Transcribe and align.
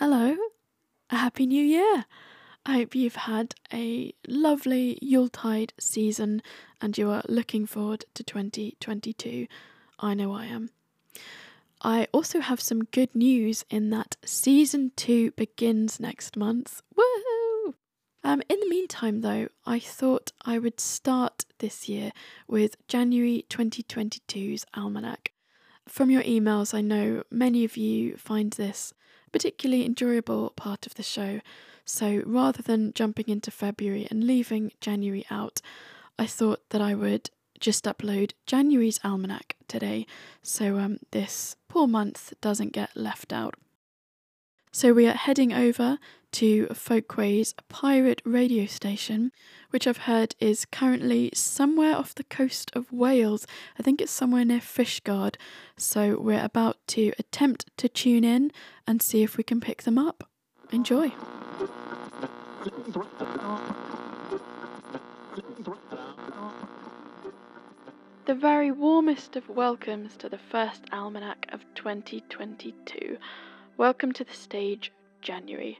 Hello, 0.00 0.36
a 1.10 1.16
happy 1.16 1.44
new 1.44 1.64
year. 1.64 2.04
I 2.64 2.74
hope 2.74 2.94
you've 2.94 3.16
had 3.16 3.56
a 3.72 4.14
lovely 4.28 4.96
Yuletide 5.02 5.72
season 5.80 6.40
and 6.80 6.96
you 6.96 7.10
are 7.10 7.24
looking 7.28 7.66
forward 7.66 8.04
to 8.14 8.22
2022. 8.22 9.48
I 9.98 10.14
know 10.14 10.32
I 10.32 10.44
am. 10.44 10.70
I 11.82 12.06
also 12.12 12.38
have 12.38 12.60
some 12.60 12.84
good 12.84 13.12
news 13.12 13.64
in 13.70 13.90
that 13.90 14.16
season 14.24 14.92
two 14.94 15.32
begins 15.32 15.98
next 15.98 16.36
month. 16.36 16.80
Woohoo! 16.96 17.74
Um, 18.22 18.40
in 18.48 18.60
the 18.60 18.68
meantime, 18.68 19.22
though, 19.22 19.48
I 19.66 19.80
thought 19.80 20.30
I 20.44 20.60
would 20.60 20.78
start 20.78 21.44
this 21.58 21.88
year 21.88 22.12
with 22.46 22.76
January 22.86 23.46
2022's 23.50 24.64
almanac. 24.74 25.32
From 25.88 26.08
your 26.08 26.22
emails, 26.22 26.72
I 26.72 26.82
know 26.82 27.24
many 27.32 27.64
of 27.64 27.76
you 27.76 28.16
find 28.16 28.52
this 28.52 28.94
particularly 29.28 29.84
enjoyable 29.84 30.50
part 30.50 30.86
of 30.86 30.94
the 30.94 31.02
show. 31.02 31.40
So 31.84 32.22
rather 32.26 32.62
than 32.62 32.92
jumping 32.94 33.26
into 33.28 33.50
February 33.50 34.06
and 34.10 34.24
leaving 34.24 34.72
January 34.80 35.24
out, 35.30 35.60
I 36.18 36.26
thought 36.26 36.60
that 36.70 36.80
I 36.80 36.94
would 36.94 37.30
just 37.60 37.84
upload 37.84 38.32
January's 38.46 39.00
almanac 39.02 39.56
today 39.66 40.06
so 40.42 40.78
um, 40.78 40.98
this 41.10 41.56
poor 41.68 41.86
month 41.86 42.32
doesn't 42.40 42.72
get 42.72 42.96
left 42.96 43.32
out. 43.32 43.54
So 44.70 44.92
we 44.92 45.06
are 45.06 45.12
heading 45.12 45.52
over 45.52 45.98
to 46.32 46.66
Folkways 46.66 47.54
pirate 47.68 48.20
radio 48.24 48.66
station, 48.66 49.32
which 49.70 49.86
I've 49.86 49.98
heard 49.98 50.34
is 50.40 50.66
currently 50.66 51.30
somewhere 51.32 51.96
off 51.96 52.14
the 52.14 52.24
coast 52.24 52.70
of 52.74 52.92
Wales. 52.92 53.46
I 53.78 53.82
think 53.82 54.02
it's 54.02 54.12
somewhere 54.12 54.44
near 54.44 54.60
Fishguard. 54.60 55.36
So 55.78 56.20
we're 56.20 56.44
about 56.44 56.76
to 56.88 57.12
attempt 57.18 57.70
to 57.78 57.88
tune 57.88 58.24
in 58.24 58.52
and 58.86 59.00
see 59.00 59.22
if 59.22 59.38
we 59.38 59.42
can 59.42 59.58
pick 59.58 59.84
them 59.84 59.96
up. 59.96 60.28
Enjoy. 60.70 61.12
The 68.26 68.34
very 68.34 68.70
warmest 68.70 69.36
of 69.36 69.48
welcomes 69.48 70.14
to 70.18 70.28
the 70.28 70.36
first 70.36 70.84
almanac 70.92 71.46
of 71.52 71.64
2022. 71.74 73.16
Welcome 73.78 74.10
to 74.14 74.24
the 74.24 74.34
stage, 74.34 74.90
January. 75.22 75.78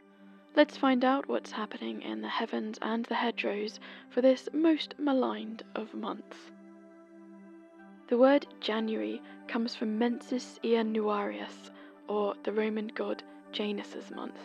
Let's 0.54 0.77
find 0.77 1.04
out 1.04 1.28
what's 1.28 1.50
happening 1.50 2.00
in 2.02 2.20
the 2.20 2.28
heavens 2.28 2.78
and 2.80 3.05
the 3.05 3.16
hedgerows 3.16 3.80
for 4.08 4.20
this 4.20 4.48
most 4.52 4.94
maligned 5.00 5.64
of 5.74 5.92
months. 5.94 6.36
The 8.06 8.16
word 8.16 8.46
January 8.60 9.20
comes 9.48 9.74
from 9.74 9.98
Mensis 9.98 10.60
Ianuarius, 10.62 11.70
or 12.06 12.36
the 12.44 12.52
Roman 12.52 12.86
god 12.86 13.24
Janus's 13.50 14.12
month. 14.12 14.38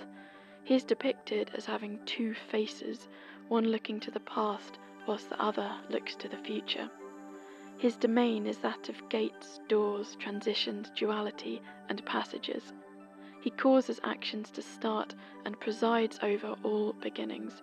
He 0.63 0.73
is 0.73 0.83
depicted 0.83 1.51
as 1.53 1.67
having 1.67 1.99
two 2.07 2.33
faces, 2.33 3.07
one 3.49 3.65
looking 3.65 3.99
to 3.99 4.09
the 4.09 4.21
past 4.21 4.79
whilst 5.05 5.29
the 5.29 5.39
other 5.39 5.71
looks 5.91 6.15
to 6.15 6.27
the 6.27 6.38
future. 6.38 6.89
His 7.77 7.97
domain 7.97 8.47
is 8.47 8.57
that 8.57 8.89
of 8.89 9.07
gates, 9.09 9.59
doors, 9.67 10.17
transitions, 10.19 10.89
duality, 10.95 11.61
and 11.88 12.03
passages. 12.03 12.73
He 13.44 13.49
causes 13.49 13.99
actions 14.05 14.49
to 14.52 14.61
start 14.61 15.16
and 15.44 15.59
presides 15.59 16.17
over 16.23 16.55
all 16.63 16.94
beginnings. 16.94 17.61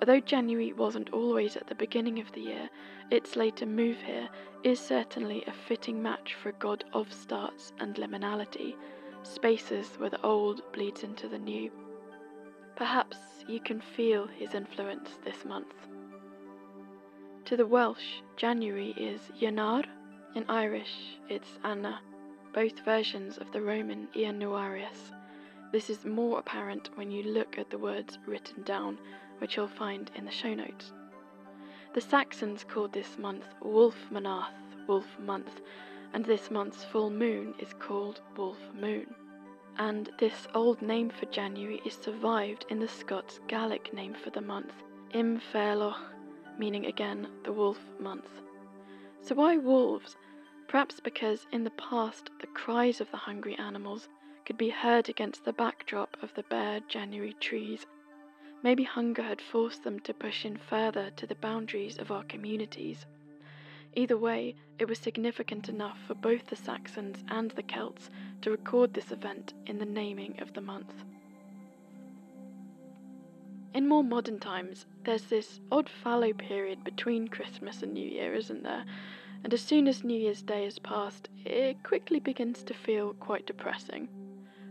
Although 0.00 0.20
January 0.20 0.72
wasn't 0.72 1.12
always 1.12 1.58
at 1.58 1.66
the 1.66 1.74
beginning 1.74 2.20
of 2.20 2.32
the 2.32 2.40
year, 2.40 2.70
its 3.10 3.36
later 3.36 3.66
move 3.66 3.98
here 3.98 4.30
is 4.62 4.80
certainly 4.80 5.44
a 5.46 5.52
fitting 5.52 6.02
match 6.02 6.36
for 6.36 6.48
a 6.48 6.54
god 6.54 6.84
of 6.94 7.12
starts 7.12 7.74
and 7.80 7.96
liminality, 7.96 8.76
spaces 9.24 9.88
where 9.98 10.08
the 10.08 10.22
old 10.22 10.62
bleeds 10.72 11.02
into 11.02 11.28
the 11.28 11.38
new. 11.38 11.70
Perhaps 12.74 13.18
you 13.46 13.60
can 13.60 13.82
feel 13.82 14.26
his 14.26 14.54
influence 14.54 15.18
this 15.22 15.44
month. 15.44 15.74
To 17.44 17.58
the 17.58 17.66
Welsh, 17.66 18.22
January 18.38 18.94
is 18.96 19.20
Ionawr, 19.38 19.84
in 20.34 20.46
Irish 20.48 21.18
it's 21.28 21.58
Eanáir, 21.62 21.98
both 22.52 22.80
versions 22.80 23.38
of 23.38 23.50
the 23.52 23.60
Roman 23.60 24.08
Ianuarius. 24.14 25.12
This 25.72 25.90
is 25.90 26.04
more 26.04 26.38
apparent 26.38 26.90
when 26.94 27.10
you 27.10 27.22
look 27.22 27.58
at 27.58 27.70
the 27.70 27.78
words 27.78 28.18
written 28.26 28.62
down, 28.62 28.98
which 29.38 29.56
you'll 29.56 29.68
find 29.68 30.10
in 30.14 30.24
the 30.24 30.30
show 30.30 30.54
notes. 30.54 30.92
The 31.94 32.00
Saxons 32.00 32.64
called 32.64 32.92
this 32.92 33.18
month 33.18 33.44
Wolf 33.62 33.96
Manath, 34.10 34.54
Wolf 34.86 35.06
Month, 35.18 35.60
and 36.12 36.24
this 36.24 36.50
month's 36.50 36.84
full 36.84 37.10
moon 37.10 37.54
is 37.58 37.74
called 37.78 38.20
Wolf 38.36 38.58
Moon. 38.74 39.14
And 39.78 40.10
this 40.18 40.48
old 40.54 40.82
name 40.82 41.10
for 41.10 41.26
January 41.26 41.80
is 41.84 41.94
survived 41.94 42.66
in 42.68 42.78
the 42.78 42.88
Scots 42.88 43.40
Gaelic 43.46 43.92
name 43.94 44.14
for 44.14 44.30
the 44.30 44.40
month, 44.40 44.72
Im 45.12 45.40
meaning 46.58 46.86
again 46.86 47.28
the 47.44 47.52
wolf 47.52 47.78
month. 48.00 48.28
So 49.20 49.34
why 49.34 49.56
wolves? 49.56 50.16
Perhaps 50.68 51.00
because 51.00 51.46
in 51.50 51.64
the 51.64 51.70
past 51.70 52.30
the 52.40 52.46
cries 52.46 53.00
of 53.00 53.10
the 53.10 53.16
hungry 53.16 53.56
animals 53.56 54.08
could 54.44 54.58
be 54.58 54.68
heard 54.68 55.08
against 55.08 55.44
the 55.44 55.52
backdrop 55.52 56.16
of 56.22 56.34
the 56.34 56.42
bare 56.44 56.80
January 56.80 57.32
trees. 57.40 57.86
Maybe 58.62 58.84
hunger 58.84 59.22
had 59.22 59.40
forced 59.40 59.82
them 59.82 59.98
to 60.00 60.12
push 60.12 60.44
in 60.44 60.58
further 60.58 61.10
to 61.16 61.26
the 61.26 61.34
boundaries 61.34 61.96
of 61.96 62.10
our 62.10 62.22
communities. 62.24 63.06
Either 63.94 64.18
way, 64.18 64.56
it 64.78 64.86
was 64.88 64.98
significant 64.98 65.70
enough 65.70 65.98
for 66.06 66.14
both 66.14 66.46
the 66.46 66.56
Saxons 66.56 67.24
and 67.28 67.50
the 67.52 67.62
Celts 67.62 68.10
to 68.42 68.50
record 68.50 68.92
this 68.92 69.10
event 69.10 69.54
in 69.66 69.78
the 69.78 69.86
naming 69.86 70.38
of 70.40 70.52
the 70.52 70.60
month. 70.60 71.02
In 73.72 73.88
more 73.88 74.04
modern 74.04 74.38
times, 74.38 74.86
there's 75.04 75.24
this 75.24 75.60
odd 75.72 75.88
fallow 75.88 76.32
period 76.32 76.84
between 76.84 77.28
Christmas 77.28 77.82
and 77.82 77.94
New 77.94 78.08
Year, 78.08 78.34
isn't 78.34 78.62
there? 78.62 78.84
And 79.44 79.54
as 79.54 79.62
soon 79.62 79.88
as 79.88 80.04
New 80.04 80.18
Year's 80.18 80.42
Day 80.42 80.64
has 80.64 80.78
passed, 80.78 81.28
it 81.44 81.82
quickly 81.82 82.20
begins 82.20 82.62
to 82.64 82.74
feel 82.74 83.14
quite 83.14 83.46
depressing. 83.46 84.08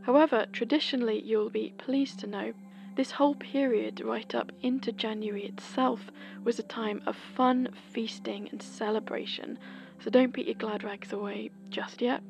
However, 0.02 0.46
traditionally, 0.52 1.22
you'll 1.22 1.50
be 1.50 1.74
pleased 1.78 2.20
to 2.20 2.28
know 2.28 2.54
this 2.98 3.12
whole 3.12 3.36
period, 3.36 4.02
right 4.02 4.34
up 4.34 4.52
into 4.64 4.92
January 4.92 5.46
itself, 5.46 6.10
was 6.44 6.58
a 6.58 6.64
time 6.64 7.04
of 7.06 7.16
fun, 7.16 7.70
feasting, 7.92 8.50
and 8.52 8.60
celebration, 8.60 9.60
so 10.00 10.10
don't 10.10 10.34
put 10.34 10.46
your 10.46 10.56
glad 10.56 10.84
rags 10.84 11.14
away 11.14 11.52
just 11.70 12.02
yet. 12.02 12.24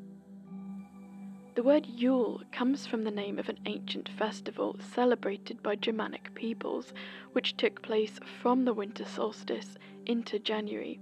The 1.54 1.62
word 1.62 1.86
Yule 1.86 2.42
comes 2.52 2.86
from 2.86 3.02
the 3.04 3.10
name 3.10 3.38
of 3.38 3.48
an 3.48 3.58
ancient 3.64 4.10
festival 4.10 4.76
celebrated 4.94 5.62
by 5.62 5.74
Germanic 5.74 6.34
peoples, 6.34 6.92
which 7.32 7.56
took 7.56 7.80
place 7.80 8.20
from 8.42 8.64
the 8.64 8.74
winter 8.74 9.06
solstice 9.06 9.78
into 10.04 10.38
January. 10.38 11.00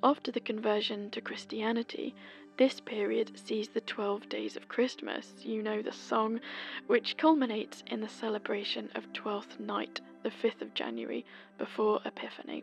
After 0.00 0.30
the 0.30 0.38
conversion 0.38 1.10
to 1.10 1.20
Christianity, 1.20 2.14
this 2.56 2.78
period 2.78 3.36
sees 3.36 3.68
the 3.68 3.80
12 3.80 4.28
days 4.28 4.56
of 4.56 4.68
Christmas, 4.68 5.44
you 5.44 5.60
know 5.60 5.82
the 5.82 5.90
song, 5.90 6.40
which 6.86 7.16
culminates 7.16 7.82
in 7.88 8.00
the 8.00 8.08
celebration 8.08 8.90
of 8.94 9.12
Twelfth 9.12 9.58
Night, 9.58 10.00
the 10.22 10.30
5th 10.30 10.62
of 10.62 10.72
January, 10.72 11.26
before 11.58 12.00
Epiphany. 12.04 12.62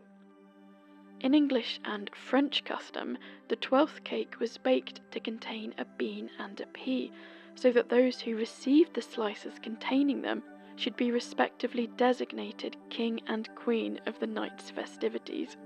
In 1.20 1.34
English 1.34 1.78
and 1.84 2.10
French 2.14 2.64
custom, 2.64 3.18
the 3.48 3.56
twelfth 3.56 4.02
cake 4.02 4.40
was 4.40 4.56
baked 4.56 5.02
to 5.10 5.20
contain 5.20 5.74
a 5.76 5.84
bean 5.84 6.30
and 6.38 6.58
a 6.60 6.66
pea, 6.66 7.12
so 7.54 7.70
that 7.72 7.90
those 7.90 8.20
who 8.20 8.34
received 8.34 8.94
the 8.94 9.02
slices 9.02 9.58
containing 9.58 10.22
them 10.22 10.42
should 10.76 10.96
be 10.96 11.10
respectively 11.10 11.86
designated 11.86 12.78
king 12.88 13.20
and 13.26 13.54
queen 13.54 14.00
of 14.06 14.18
the 14.20 14.26
night's 14.26 14.70
festivities. 14.70 15.58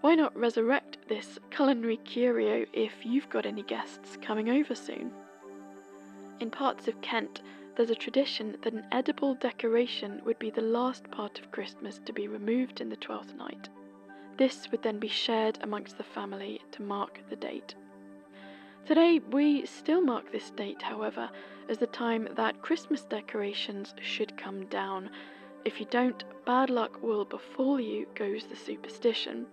Why 0.00 0.14
not 0.14 0.36
resurrect 0.36 0.98
this 1.08 1.40
culinary 1.50 1.96
curio 1.96 2.66
if 2.72 3.04
you've 3.04 3.28
got 3.28 3.46
any 3.46 3.62
guests 3.62 4.16
coming 4.22 4.48
over 4.48 4.74
soon? 4.74 5.10
In 6.38 6.50
parts 6.50 6.86
of 6.86 7.00
Kent, 7.00 7.42
there's 7.76 7.90
a 7.90 7.96
tradition 7.96 8.56
that 8.62 8.72
an 8.72 8.86
edible 8.92 9.34
decoration 9.34 10.22
would 10.24 10.38
be 10.38 10.50
the 10.50 10.60
last 10.60 11.10
part 11.10 11.40
of 11.40 11.50
Christmas 11.50 12.00
to 12.06 12.12
be 12.12 12.28
removed 12.28 12.80
in 12.80 12.88
the 12.88 12.96
twelfth 12.96 13.34
night. 13.34 13.68
This 14.36 14.70
would 14.70 14.82
then 14.82 15.00
be 15.00 15.08
shared 15.08 15.58
amongst 15.62 15.98
the 15.98 16.04
family 16.04 16.60
to 16.72 16.82
mark 16.82 17.20
the 17.28 17.36
date. 17.36 17.74
Today, 18.86 19.20
we 19.32 19.66
still 19.66 20.00
mark 20.00 20.30
this 20.30 20.50
date, 20.50 20.80
however, 20.80 21.28
as 21.68 21.78
the 21.78 21.88
time 21.88 22.28
that 22.36 22.62
Christmas 22.62 23.02
decorations 23.02 23.94
should 24.00 24.36
come 24.36 24.64
down. 24.66 25.10
If 25.64 25.80
you 25.80 25.86
don't, 25.90 26.22
bad 26.46 26.70
luck 26.70 27.02
will 27.02 27.24
befall 27.24 27.80
you, 27.80 28.06
goes 28.14 28.44
the 28.44 28.56
superstition. 28.56 29.46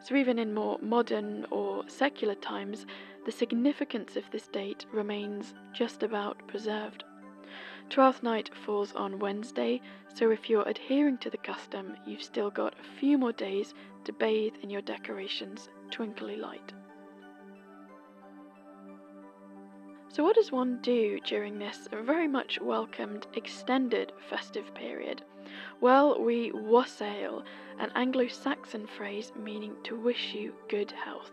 So, 0.00 0.14
even 0.14 0.38
in 0.38 0.54
more 0.54 0.78
modern 0.80 1.46
or 1.50 1.88
secular 1.88 2.36
times, 2.36 2.86
the 3.26 3.32
significance 3.32 4.16
of 4.16 4.30
this 4.30 4.46
date 4.48 4.86
remains 4.92 5.54
just 5.72 6.02
about 6.02 6.46
preserved. 6.46 7.04
Twelfth 7.90 8.22
night 8.22 8.50
falls 8.54 8.94
on 8.94 9.18
Wednesday, 9.18 9.80
so 10.14 10.30
if 10.30 10.48
you're 10.48 10.68
adhering 10.68 11.18
to 11.18 11.30
the 11.30 11.38
custom, 11.38 11.96
you've 12.06 12.22
still 12.22 12.50
got 12.50 12.74
a 12.78 12.98
few 12.98 13.18
more 13.18 13.32
days 13.32 13.74
to 14.04 14.12
bathe 14.12 14.54
in 14.62 14.70
your 14.70 14.82
decorations' 14.82 15.68
twinkly 15.90 16.36
light. 16.36 16.72
So, 20.10 20.24
what 20.24 20.36
does 20.36 20.52
one 20.52 20.80
do 20.82 21.20
during 21.20 21.58
this 21.58 21.88
very 21.92 22.28
much 22.28 22.60
welcomed 22.60 23.26
extended 23.34 24.12
festive 24.28 24.74
period? 24.74 25.22
Well, 25.80 26.22
we 26.22 26.52
wassail, 26.52 27.44
an 27.78 27.92
Anglo 27.94 28.28
Saxon 28.28 28.86
phrase 28.86 29.32
meaning 29.36 29.76
to 29.84 29.96
wish 29.96 30.34
you 30.34 30.54
good 30.68 30.90
health. 30.90 31.32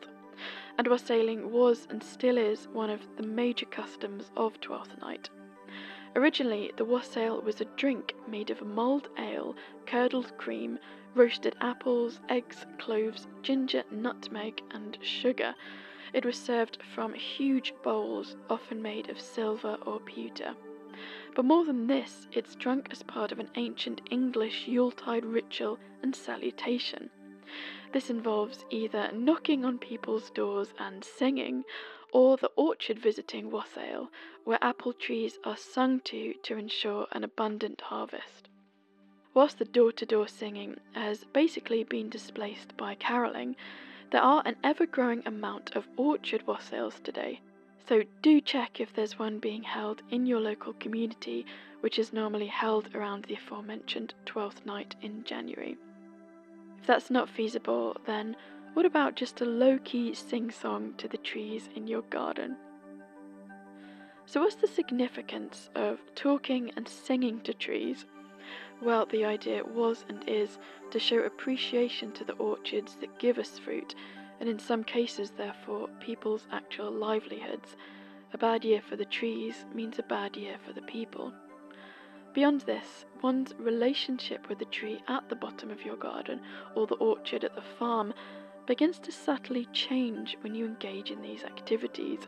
And 0.78 0.88
wassailing 0.88 1.52
was 1.52 1.88
and 1.90 2.04
still 2.04 2.38
is 2.38 2.68
one 2.68 2.90
of 2.90 3.02
the 3.18 3.24
major 3.24 3.66
customs 3.66 4.32
of 4.36 4.60
Twelfth 4.60 4.98
Night. 5.00 5.30
Originally, 6.16 6.72
the 6.78 6.86
wassail 6.86 7.42
was 7.42 7.60
a 7.60 7.66
drink 7.76 8.14
made 8.28 8.50
of 8.50 8.62
mulled 8.62 9.10
ale, 9.18 9.56
curdled 9.86 10.38
cream, 10.38 10.80
roasted 11.14 11.56
apples, 11.62 12.20
eggs, 12.30 12.66
cloves, 12.78 13.28
ginger, 13.42 13.84
nutmeg, 13.92 14.62
and 14.72 14.98
sugar. 15.02 15.56
It 16.14 16.26
was 16.26 16.38
served 16.38 16.78
from 16.94 17.14
huge 17.14 17.74
bowls, 17.84 18.38
often 18.50 18.82
made 18.82 19.10
of 19.10 19.20
silver 19.20 19.78
or 19.86 20.00
pewter. 20.00 20.56
But 21.36 21.44
more 21.44 21.66
than 21.66 21.88
this, 21.88 22.30
it's 22.32 22.56
drunk 22.56 22.88
as 22.92 23.04
part 23.04 23.34
of 23.34 23.40
an 23.40 23.50
ancient 23.56 24.00
English 24.10 24.70
Yuletide 24.70 25.26
ritual 25.26 25.78
and 26.02 26.16
salutation. 26.16 27.10
This 27.92 28.10
involves 28.10 28.64
either 28.70 29.12
knocking 29.12 29.66
on 29.66 29.78
people's 29.78 30.30
doors 30.30 30.74
and 30.80 31.04
singing, 31.04 31.66
or 32.14 32.38
the 32.38 32.52
orchard 32.56 33.00
visiting 33.00 33.52
wassail, 33.52 34.10
where 34.46 34.58
apple 34.62 34.94
trees 34.94 35.38
are 35.44 35.58
sung 35.58 36.00
to 36.06 36.36
to 36.36 36.58
ensure 36.58 37.06
an 37.12 37.26
abundant 37.26 37.82
harvest. 37.82 38.48
Whilst 39.34 39.60
the 39.60 39.66
door 39.66 39.92
to 39.92 40.06
door 40.06 40.30
singing 40.30 40.80
has 40.94 41.26
basically 41.26 41.84
been 41.84 42.10
displaced 42.10 42.78
by 42.78 42.96
carolling, 42.96 43.58
there 44.12 44.22
are 44.22 44.42
an 44.46 44.56
ever 44.64 44.86
growing 44.86 45.22
amount 45.26 45.76
of 45.76 45.90
orchard 45.98 46.48
wassails 46.48 47.02
today, 47.02 47.42
so 47.88 48.04
do 48.22 48.42
check 48.42 48.80
if 48.80 48.94
there's 48.94 49.20
one 49.20 49.40
being 49.40 49.64
held 49.64 50.02
in 50.10 50.26
your 50.26 50.40
local 50.40 50.74
community, 50.74 51.46
which 51.82 52.00
is 52.00 52.14
normally 52.14 52.48
held 52.48 52.90
around 52.96 53.26
the 53.26 53.36
aforementioned 53.36 54.14
12th 54.26 54.66
night 54.66 54.96
in 55.02 55.24
January. 55.24 55.78
If 56.80 56.88
that's 56.88 57.12
not 57.12 57.30
feasible, 57.30 57.98
then 58.06 58.36
what 58.74 58.86
about 58.86 59.16
just 59.16 59.42
a 59.42 59.46
low 59.46 59.78
key 59.84 60.14
sing 60.14 60.52
song 60.52 60.94
to 60.98 61.08
the 61.08 61.18
trees 61.18 61.70
in 61.76 61.88
your 61.88 62.02
garden? 62.04 62.58
So, 64.26 64.42
what's 64.42 64.56
the 64.56 64.68
significance 64.68 65.70
of 65.76 66.00
talking 66.16 66.72
and 66.76 66.88
singing 66.88 67.42
to 67.42 67.54
trees? 67.54 68.06
Well, 68.82 69.06
the 69.06 69.26
idea 69.26 69.64
was 69.64 70.06
and 70.10 70.28
is 70.28 70.58
to 70.92 71.00
show 71.00 71.20
appreciation 71.20 72.12
to 72.14 72.24
the 72.24 72.34
orchards 72.34 72.96
that 72.96 73.20
give 73.20 73.38
us 73.38 73.60
fruit, 73.60 73.94
and 74.40 74.50
in 74.50 74.60
some 74.60 74.84
cases, 74.84 75.32
therefore, 75.32 75.88
people's 76.00 76.48
actual 76.52 76.92
livelihoods. 76.92 77.76
A 78.34 78.38
bad 78.38 78.66
year 78.66 78.82
for 78.82 78.96
the 78.96 79.06
trees 79.06 79.66
means 79.74 79.98
a 79.98 80.04
bad 80.04 80.36
year 80.36 80.58
for 80.66 80.74
the 80.74 80.82
people. 80.82 81.34
Beyond 82.34 82.62
this, 82.62 83.06
one's 83.22 83.54
relationship 83.58 84.50
with 84.50 84.60
the 84.60 84.66
tree 84.66 85.02
at 85.08 85.30
the 85.30 85.38
bottom 85.38 85.72
of 85.72 85.86
your 85.86 85.96
garden 85.96 86.42
or 86.76 86.86
the 86.86 86.96
orchard 86.96 87.46
at 87.46 87.56
the 87.56 87.62
farm 87.62 88.14
begins 88.66 89.00
to 89.00 89.12
subtly 89.12 89.68
change 89.72 90.38
when 90.42 90.54
you 90.54 90.66
engage 90.66 91.12
in 91.12 91.22
these 91.22 91.46
activities. 91.46 92.28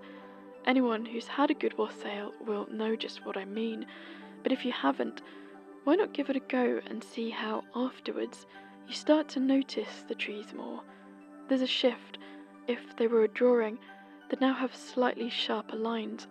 Anyone 0.66 1.06
who's 1.06 1.28
had 1.28 1.52
a 1.52 1.56
good 1.56 1.78
wassail 1.78 2.32
will 2.46 2.68
know 2.72 2.96
just 2.96 3.26
what 3.26 3.36
I 3.36 3.44
mean, 3.44 3.86
but 4.44 4.54
if 4.54 4.64
you 4.64 4.72
haven't, 4.72 5.22
why 5.84 5.96
not 5.96 6.14
give 6.14 6.30
it 6.30 6.36
a 6.36 6.42
go 6.42 6.80
and 6.88 7.04
see 7.04 7.30
how 7.30 7.64
afterwards 7.76 8.46
you 8.88 8.94
start 8.94 9.28
to 9.30 9.40
notice 9.40 10.06
the 10.08 10.16
trees 10.16 10.54
more? 10.56 10.84
There's 11.48 11.62
a 11.62 11.68
shift. 11.68 12.18
If 12.68 12.96
they 12.98 13.08
were 13.08 13.24
a 13.24 13.28
drawing, 13.28 13.80
that 14.30 14.42
now 14.42 14.54
have 14.54 14.76
slightly 14.76 15.30
sharper 15.30 15.78
lines. 15.78 16.28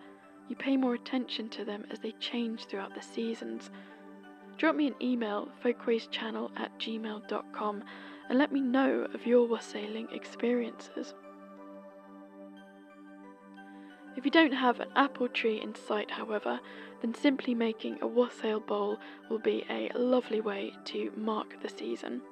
You 0.49 0.57
pay 0.57 0.77
more 0.77 0.95
attention 0.95 1.49
to 1.51 1.65
them 1.65 1.87
as 1.91 1.99
they 2.01 2.13
change 2.13 2.67
throughout 2.67 2.95
the 2.95 3.03
seasons. 3.03 3.71
Drop 4.59 4.77
me 4.77 4.87
an 4.87 4.95
email, 5.01 5.49
folkways.channel 5.63 6.51
at 6.57 6.79
gmail.com, 6.79 7.85
and 8.29 8.39
let 8.39 8.53
me 8.53 8.61
know 8.61 9.07
of 9.13 9.27
your 9.27 9.47
wassailing 9.47 10.09
experiences. 10.13 11.15
If 14.17 14.25
you 14.25 14.31
don't 14.31 14.53
have 14.53 14.81
an 14.81 14.89
apple 14.97 15.29
tree 15.29 15.61
in 15.61 15.75
sight, 15.75 16.11
however, 16.11 16.59
then 17.03 17.15
simply 17.15 17.55
making 17.55 17.99
a 18.01 18.07
wassail 18.07 18.61
bowl 18.61 18.99
will 19.29 19.39
be 19.39 19.65
a 19.69 19.91
lovely 19.95 20.41
way 20.41 20.73
to 20.87 21.13
mark 21.17 21.61
the 21.63 21.69
season. 21.69 22.23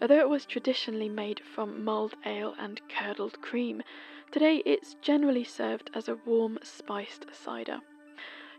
Although 0.00 0.20
it 0.20 0.28
was 0.28 0.46
traditionally 0.46 1.08
made 1.10 1.40
from 1.40 1.84
mulled 1.84 2.14
ale 2.24 2.54
and 2.58 2.80
curdled 2.88 3.40
cream, 3.42 3.82
today 4.30 4.62
it's 4.64 4.96
generally 5.02 5.44
served 5.44 5.90
as 5.94 6.08
a 6.08 6.18
warm 6.24 6.58
spiced 6.62 7.26
cider. 7.32 7.80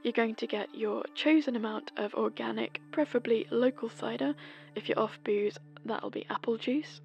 You're 0.04 0.14
going 0.14 0.36
to 0.36 0.48
get 0.48 0.74
your 0.76 1.04
chosen 1.16 1.56
amount 1.56 1.92
of 1.98 2.14
organic, 2.14 2.82
preferably 2.92 3.48
local 3.50 3.90
cider. 3.90 4.36
If 4.76 4.88
you're 4.88 5.00
off 5.00 5.20
booze, 5.24 5.58
that'll 5.86 6.10
be 6.10 6.26
apple 6.30 6.58
juice. 6.58 7.02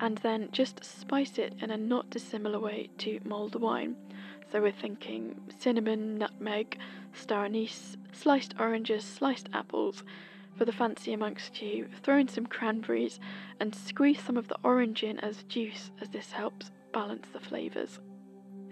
And 0.00 0.18
then 0.18 0.50
just 0.52 0.84
spice 0.84 1.38
it 1.38 1.54
in 1.60 1.70
a 1.70 1.76
not 1.76 2.10
dissimilar 2.10 2.58
way 2.58 2.90
to 2.98 3.20
mulled 3.24 3.60
wine. 3.60 3.96
So 4.52 4.60
we're 4.60 4.72
thinking 4.72 5.40
cinnamon, 5.58 6.18
nutmeg, 6.18 6.78
star 7.14 7.44
anise, 7.46 7.96
sliced 8.12 8.54
oranges, 8.58 9.04
sliced 9.04 9.48
apples. 9.52 10.02
For 10.56 10.64
the 10.64 10.72
fancy 10.72 11.12
amongst 11.12 11.60
you, 11.60 11.88
throw 12.02 12.18
in 12.18 12.28
some 12.28 12.46
cranberries 12.46 13.20
and 13.60 13.74
squeeze 13.74 14.22
some 14.22 14.38
of 14.38 14.48
the 14.48 14.58
orange 14.62 15.02
in 15.02 15.20
as 15.20 15.42
juice, 15.44 15.90
as 16.00 16.08
this 16.08 16.32
helps 16.32 16.70
balance 16.92 17.28
the 17.32 17.40
flavours. 17.40 18.00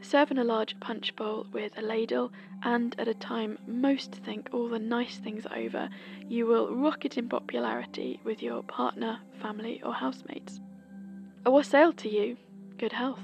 Serve 0.01 0.31
in 0.31 0.39
a 0.39 0.45
large 0.45 0.79
punch 0.81 1.15
bowl 1.17 1.47
with 1.53 1.77
a 1.77 1.83
ladle, 1.83 2.33
and 2.63 2.95
at 2.99 3.09
a 3.09 3.15
time 3.15 3.59
most 3.67 4.13
think 4.13 4.49
all 4.53 4.69
the 4.69 4.79
nice 4.79 5.19
things 5.19 5.47
are 5.47 5.57
over, 5.57 5.89
you 6.27 6.47
will 6.47 6.75
rocket 6.75 7.19
in 7.19 7.29
popularity 7.29 8.21
with 8.25 8.43
your 8.43 8.63
partner, 8.63 9.21
family, 9.41 9.83
or 9.83 9.93
housemates. 9.93 10.61
A 11.47 11.51
wassail 11.51 11.93
to 11.95 12.09
you. 12.09 12.37
Good 12.79 12.93
health. 12.93 13.21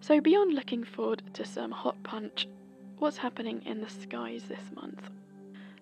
So, 0.00 0.20
beyond 0.20 0.54
looking 0.54 0.84
forward 0.84 1.22
to 1.34 1.44
some 1.46 1.70
hot 1.70 2.02
punch, 2.02 2.46
what's 3.04 3.18
happening 3.18 3.60
in 3.66 3.82
the 3.82 3.90
skies 3.90 4.44
this 4.48 4.72
month? 4.74 5.10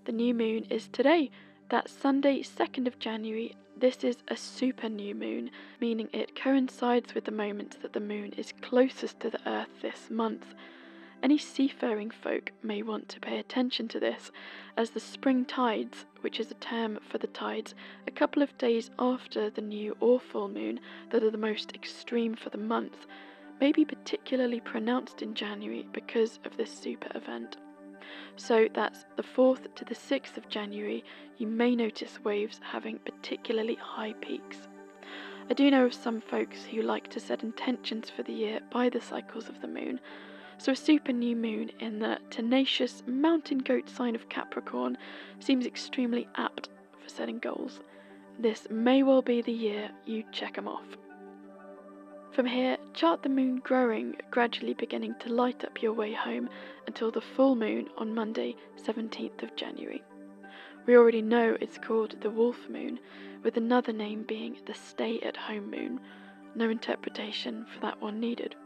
The 0.06 0.10
new 0.10 0.34
moon 0.34 0.64
is 0.68 0.88
today, 0.88 1.30
that 1.68 1.88
Sunday, 1.88 2.42
2nd 2.42 2.88
of 2.88 2.98
January. 2.98 3.54
This 3.76 4.02
is 4.02 4.16
a 4.26 4.36
super 4.36 4.88
new 4.88 5.14
moon, 5.14 5.52
meaning 5.80 6.08
it 6.12 6.34
coincides 6.34 7.14
with 7.14 7.24
the 7.24 7.30
moment 7.30 7.80
that 7.80 7.92
the 7.92 8.00
moon 8.00 8.32
is 8.32 8.52
closest 8.60 9.20
to 9.20 9.30
the 9.30 9.38
earth 9.48 9.68
this 9.82 10.10
month. 10.10 10.46
Any 11.22 11.38
seafaring 11.38 12.10
folk 12.10 12.50
may 12.60 12.82
want 12.82 13.08
to 13.10 13.20
pay 13.20 13.38
attention 13.38 13.86
to 13.86 14.00
this, 14.00 14.32
as 14.76 14.90
the 14.90 14.98
spring 14.98 15.44
tides, 15.44 16.06
which 16.22 16.40
is 16.40 16.50
a 16.50 16.54
term 16.54 16.98
for 17.08 17.18
the 17.18 17.28
tides 17.28 17.76
a 18.04 18.10
couple 18.10 18.42
of 18.42 18.58
days 18.58 18.90
after 18.98 19.48
the 19.48 19.62
new 19.62 19.96
or 20.00 20.18
full 20.18 20.48
moon 20.48 20.80
that 21.10 21.22
are 21.22 21.30
the 21.30 21.38
most 21.38 21.72
extreme 21.72 22.34
for 22.34 22.50
the 22.50 22.58
month, 22.58 23.06
may 23.62 23.70
be 23.70 23.84
particularly 23.84 24.58
pronounced 24.58 25.22
in 25.22 25.34
January 25.34 25.86
because 25.92 26.40
of 26.44 26.56
this 26.56 26.76
super 26.76 27.16
event. 27.16 27.58
So 28.34 28.66
that's 28.74 29.04
the 29.14 29.22
4th 29.22 29.72
to 29.76 29.84
the 29.84 29.94
6th 29.94 30.36
of 30.36 30.48
January, 30.48 31.04
you 31.38 31.46
may 31.46 31.76
notice 31.76 32.18
waves 32.24 32.58
having 32.60 32.98
particularly 33.04 33.76
high 33.76 34.14
peaks. 34.14 34.66
I 35.48 35.54
do 35.54 35.70
know 35.70 35.86
of 35.86 35.94
some 35.94 36.20
folks 36.20 36.64
who 36.64 36.82
like 36.82 37.06
to 37.10 37.20
set 37.20 37.44
intentions 37.44 38.10
for 38.10 38.24
the 38.24 38.32
year 38.32 38.58
by 38.72 38.88
the 38.88 39.00
cycles 39.00 39.48
of 39.48 39.60
the 39.60 39.68
moon, 39.68 40.00
so 40.58 40.72
a 40.72 40.76
super 40.76 41.12
new 41.12 41.36
moon 41.36 41.70
in 41.78 42.00
the 42.00 42.18
tenacious 42.30 43.04
mountain 43.06 43.58
goat 43.58 43.88
sign 43.88 44.16
of 44.16 44.28
Capricorn 44.28 44.98
seems 45.38 45.66
extremely 45.66 46.26
apt 46.34 46.68
for 47.00 47.08
setting 47.08 47.38
goals. 47.38 47.78
This 48.40 48.66
may 48.70 49.04
well 49.04 49.22
be 49.22 49.40
the 49.40 49.52
year 49.52 49.92
you 50.04 50.24
check 50.32 50.56
them 50.56 50.66
off. 50.66 50.96
From 52.32 52.46
here, 52.46 52.78
chart 52.94 53.22
the 53.22 53.28
moon 53.28 53.56
growing, 53.56 54.16
gradually 54.30 54.72
beginning 54.72 55.14
to 55.20 55.28
light 55.28 55.64
up 55.64 55.82
your 55.82 55.92
way 55.92 56.14
home 56.14 56.48
until 56.86 57.10
the 57.10 57.20
full 57.20 57.54
moon 57.54 57.90
on 57.98 58.14
Monday, 58.14 58.56
17th 58.82 59.42
of 59.42 59.54
January. 59.54 60.02
We 60.86 60.96
already 60.96 61.20
know 61.20 61.58
it's 61.60 61.76
called 61.76 62.16
the 62.22 62.30
wolf 62.30 62.70
moon, 62.70 62.98
with 63.42 63.58
another 63.58 63.92
name 63.92 64.22
being 64.22 64.56
the 64.64 64.72
stay 64.72 65.20
at 65.20 65.36
home 65.36 65.70
moon. 65.70 66.00
No 66.54 66.70
interpretation 66.70 67.66
for 67.66 67.80
that 67.80 68.00
one 68.00 68.18
needed. 68.18 68.56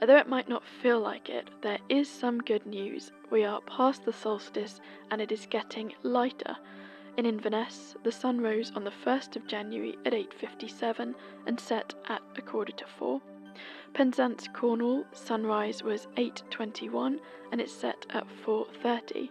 Although 0.00 0.16
it 0.16 0.28
might 0.28 0.48
not 0.48 0.64
feel 0.64 0.98
like 0.98 1.28
it, 1.28 1.50
there 1.60 1.80
is 1.90 2.08
some 2.08 2.40
good 2.40 2.64
news. 2.64 3.12
We 3.30 3.44
are 3.44 3.60
past 3.60 4.06
the 4.06 4.14
solstice 4.14 4.80
and 5.10 5.20
it 5.20 5.30
is 5.30 5.44
getting 5.44 5.92
lighter. 6.02 6.56
In 7.18 7.26
Inverness, 7.26 7.96
the 8.04 8.12
sun 8.12 8.40
rose 8.40 8.70
on 8.76 8.84
the 8.84 8.92
1st 8.92 9.34
of 9.34 9.48
January 9.48 9.98
at 10.06 10.12
8.57 10.12 11.16
and 11.48 11.58
set 11.58 11.92
at 12.08 12.22
a 12.36 12.40
quarter 12.40 12.70
to 12.70 12.84
4. 12.86 13.20
Penzance, 13.92 14.48
Cornwall, 14.52 15.04
sunrise 15.10 15.82
was 15.82 16.06
8.21 16.16 17.18
and 17.50 17.60
it 17.60 17.70
set 17.70 18.06
at 18.10 18.24
4.30. 18.46 19.30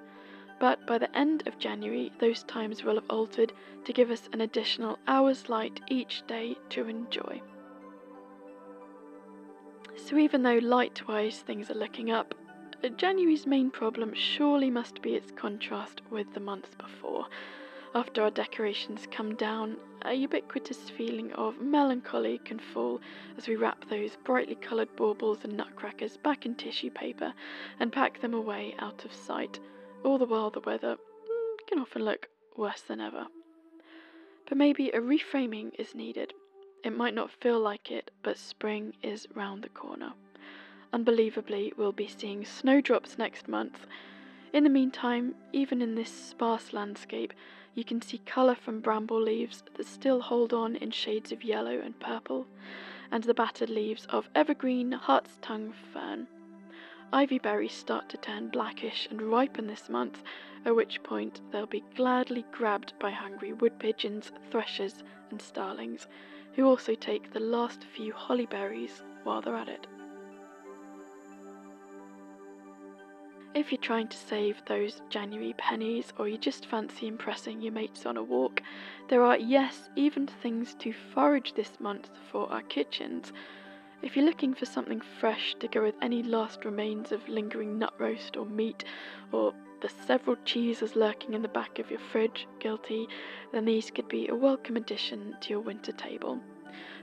but 0.60 0.86
by 0.86 0.98
the 0.98 1.18
end 1.18 1.48
of 1.48 1.58
January, 1.60 2.12
those 2.20 2.44
times 2.44 2.84
will 2.84 2.96
have 2.96 3.10
altered 3.10 3.54
to 3.86 3.94
give 3.94 4.12
us 4.12 4.28
an 4.34 4.42
additional 4.42 5.00
hour's 5.08 5.48
light 5.48 5.80
each 5.88 6.28
day 6.28 6.58
to 6.72 6.90
enjoy. 6.90 7.42
So, 9.96 10.18
even 10.18 10.44
though 10.44 10.58
light 10.58 11.08
wise 11.08 11.40
things 11.40 11.72
are 11.72 11.76
looking 11.76 12.12
up, 12.12 12.36
January's 12.98 13.48
main 13.48 13.72
problem 13.72 14.14
surely 14.14 14.70
must 14.70 15.02
be 15.02 15.16
its 15.16 15.32
contrast 15.32 16.02
with 16.12 16.34
the 16.34 16.42
months 16.42 16.76
before. 16.76 17.28
After 17.98 18.22
our 18.22 18.30
decorations 18.30 19.08
come 19.10 19.34
down, 19.34 19.76
a 20.04 20.14
ubiquitous 20.14 20.88
feeling 20.92 21.34
of 21.34 21.60
melancholy 21.60 22.38
can 22.46 22.60
fall 22.60 23.02
as 23.40 23.48
we 23.48 23.56
wrap 23.56 23.90
those 23.90 24.18
brightly 24.18 24.54
coloured 24.54 24.96
baubles 24.96 25.44
and 25.44 25.58
nutcrackers 25.58 26.16
back 26.16 26.46
in 26.46 26.54
tissue 26.54 26.92
paper 26.92 27.34
and 27.80 27.92
pack 27.92 28.22
them 28.22 28.36
away 28.36 28.76
out 28.78 29.04
of 29.04 29.12
sight, 29.12 29.60
all 30.04 30.20
the 30.20 30.28
while 30.28 30.52
the 30.52 30.60
weather 30.60 30.96
mm, 30.96 31.68
can 31.68 31.80
often 31.80 32.06
look 32.06 32.30
worse 32.56 32.82
than 32.82 33.02
ever. 33.02 33.26
But 34.48 34.60
maybe 34.60 34.90
a 34.90 35.02
reframing 35.02 35.72
is 35.80 35.96
needed. 35.96 36.36
It 36.84 36.96
might 36.96 37.16
not 37.16 37.32
feel 37.32 37.60
like 37.60 37.90
it, 37.90 38.12
but 38.22 38.38
spring 38.38 38.94
is 39.02 39.26
round 39.34 39.64
the 39.64 39.70
corner. 39.70 40.14
Unbelievably, 40.94 41.74
we'll 41.78 41.94
be 41.94 42.08
seeing 42.08 42.46
snowdrops 42.46 43.18
next 43.18 43.48
month. 43.48 43.88
In 44.54 44.64
the 44.64 44.70
meantime, 44.70 45.34
even 45.52 45.82
in 45.82 45.96
this 45.96 46.12
sparse 46.12 46.74
landscape, 46.74 47.34
you 47.78 47.84
can 47.84 48.02
see 48.02 48.18
colour 48.26 48.56
from 48.56 48.80
bramble 48.80 49.22
leaves 49.22 49.64
that 49.76 49.86
still 49.86 50.20
hold 50.20 50.52
on 50.52 50.76
in 50.78 50.90
shades 50.90 51.32
of 51.32 51.44
yellow 51.44 51.80
and 51.80 52.00
purple, 52.00 52.48
and 53.12 53.24
the 53.24 53.36
battered 53.36 53.70
leaves 53.70 54.08
of 54.10 54.28
evergreen 54.34 54.92
hart's 54.92 55.38
tongue 55.44 55.72
fern. 55.94 56.26
Ivy 57.14 57.38
berries 57.38 57.74
start 57.74 58.10
to 58.10 58.18
turn 58.18 58.50
blackish 58.50 59.08
and 59.12 59.22
ripen 59.22 59.68
this 59.68 59.90
month, 59.90 60.24
at 60.66 60.76
which 60.76 61.04
point 61.04 61.40
they'll 61.52 61.68
be 61.68 61.84
gladly 61.96 62.46
grabbed 62.52 62.94
by 62.98 63.12
hungry 63.12 63.54
wood 63.54 63.78
pigeons, 63.78 64.32
thrushes, 64.50 65.04
and 65.30 65.40
starlings, 65.40 66.08
who 66.56 66.66
also 66.66 66.96
take 66.96 67.32
the 67.32 67.40
last 67.40 67.84
few 67.96 68.12
holly 68.12 68.48
berries 68.48 69.04
while 69.24 69.40
they're 69.40 69.56
at 69.56 69.70
it. 69.70 69.86
If 73.56 73.72
you're 73.72 73.82
trying 73.82 74.08
to 74.10 74.18
save 74.18 74.62
those 74.66 75.02
January 75.10 75.56
pennies 75.58 76.14
or 76.18 76.28
you 76.28 76.38
just 76.38 76.68
fancy 76.68 77.08
impressing 77.08 77.62
your 77.62 77.74
mates 77.74 78.06
on 78.06 78.18
a 78.18 78.24
walk, 78.24 78.62
there 79.10 79.24
are, 79.24 79.38
yes, 79.38 79.90
even 79.96 80.28
things 80.28 80.76
to 80.80 80.94
forage 80.94 81.54
this 81.54 81.80
month 81.80 82.10
for 82.32 82.52
our 82.52 82.62
kitchens. 82.62 83.34
If 84.04 84.16
you're 84.16 84.26
looking 84.26 84.54
for 84.54 84.66
something 84.66 85.02
fresh 85.02 85.56
to 85.60 85.68
go 85.68 85.82
with 85.82 85.96
any 86.02 86.22
last 86.22 86.66
remains 86.66 87.12
of 87.12 87.28
lingering 87.28 87.80
nut 87.80 87.94
roast 87.98 88.38
or 88.38 88.46
meat, 88.46 88.84
or 89.32 89.54
the 89.82 89.90
several 90.06 90.36
cheeses 90.46 90.96
lurking 90.96 91.34
in 91.34 91.42
the 91.42 91.48
back 91.48 91.80
of 91.80 91.90
your 91.90 92.00
fridge, 92.00 92.48
guilty, 92.60 93.08
then 93.52 93.66
these 93.66 93.90
could 93.90 94.08
be 94.08 94.28
a 94.28 94.36
welcome 94.36 94.78
addition 94.78 95.36
to 95.42 95.50
your 95.50 95.62
winter 95.62 95.94
table. 95.94 96.40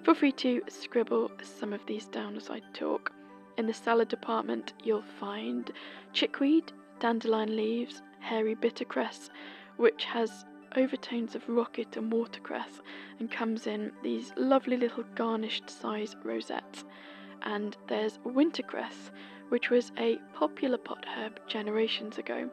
Feel 0.04 0.14
free 0.14 0.32
to 0.32 0.62
scribble 0.68 1.32
some 1.42 1.72
of 1.72 1.84
these 1.86 2.06
down 2.06 2.36
as 2.36 2.48
I 2.48 2.60
talk. 2.74 3.12
In 3.56 3.66
the 3.66 3.74
salad 3.74 4.08
department, 4.08 4.72
you'll 4.82 5.02
find 5.02 5.70
chickweed, 6.12 6.72
dandelion 6.98 7.56
leaves, 7.56 8.02
hairy 8.20 8.54
bittercress, 8.54 9.30
which 9.76 10.04
has 10.04 10.44
overtones 10.76 11.34
of 11.34 11.48
rocket 11.48 11.96
and 11.96 12.10
watercress 12.12 12.80
and 13.20 13.30
comes 13.30 13.66
in 13.66 13.92
these 14.02 14.32
lovely 14.36 14.76
little 14.76 15.04
garnished 15.14 15.70
size 15.70 16.16
rosettes. 16.24 16.84
And 17.42 17.76
there's 17.86 18.18
wintercress, 18.24 19.10
which 19.50 19.70
was 19.70 19.92
a 19.98 20.18
popular 20.34 20.78
pot 20.78 21.06
herb 21.16 21.38
generations 21.46 22.18
ago. 22.18 22.50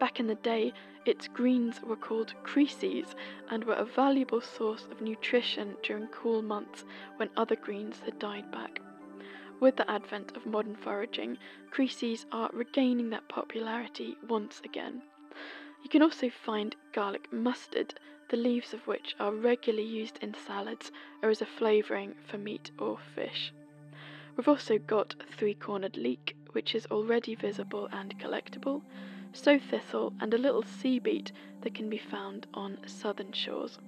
Back 0.00 0.18
in 0.18 0.26
the 0.26 0.34
day, 0.34 0.72
its 1.04 1.28
greens 1.28 1.80
were 1.82 1.96
called 1.96 2.34
creases 2.42 3.14
and 3.50 3.64
were 3.64 3.74
a 3.74 3.84
valuable 3.84 4.40
source 4.40 4.88
of 4.90 5.00
nutrition 5.00 5.76
during 5.82 6.08
cool 6.08 6.42
months 6.42 6.84
when 7.16 7.30
other 7.36 7.56
greens 7.56 8.00
had 8.04 8.18
died 8.18 8.50
back. 8.50 8.80
With 9.58 9.76
the 9.76 9.90
advent 9.90 10.36
of 10.36 10.44
modern 10.44 10.76
foraging, 10.76 11.38
creases 11.70 12.26
are 12.30 12.50
regaining 12.52 13.10
that 13.10 13.28
popularity 13.28 14.16
once 14.28 14.60
again. 14.64 15.02
You 15.82 15.88
can 15.88 16.02
also 16.02 16.28
find 16.28 16.76
garlic 16.92 17.32
mustard, 17.32 17.98
the 18.28 18.36
leaves 18.36 18.74
of 18.74 18.86
which 18.86 19.14
are 19.18 19.32
regularly 19.32 19.86
used 19.86 20.18
in 20.20 20.34
salads 20.34 20.92
or 21.22 21.30
as 21.30 21.40
a 21.40 21.46
flavouring 21.46 22.14
for 22.26 22.38
meat 22.38 22.70
or 22.78 22.98
fish. 22.98 23.52
We've 24.36 24.48
also 24.48 24.78
got 24.78 25.14
three 25.30 25.54
cornered 25.54 25.96
leek, 25.96 26.36
which 26.52 26.74
is 26.74 26.86
already 26.86 27.34
visible 27.34 27.88
and 27.92 28.18
collectible, 28.18 28.82
sow 29.32 29.58
thistle, 29.58 30.12
and 30.20 30.34
a 30.34 30.38
little 30.38 30.62
sea 30.62 30.98
beet 30.98 31.32
that 31.62 31.74
can 31.74 31.88
be 31.88 31.98
found 31.98 32.46
on 32.52 32.78
southern 32.86 33.32
shores. 33.32 33.78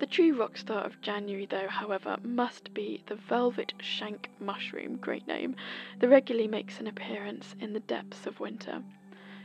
The 0.00 0.06
true 0.06 0.32
rock 0.34 0.56
star 0.56 0.82
of 0.84 1.02
January, 1.02 1.44
though, 1.44 1.68
however, 1.68 2.16
must 2.22 2.72
be 2.72 3.02
the 3.04 3.16
velvet 3.16 3.74
shank 3.82 4.30
mushroom, 4.40 4.96
great 4.96 5.26
name, 5.26 5.54
that 5.98 6.08
regularly 6.08 6.48
makes 6.48 6.80
an 6.80 6.86
appearance 6.86 7.54
in 7.60 7.74
the 7.74 7.80
depths 7.80 8.26
of 8.26 8.40
winter. 8.40 8.82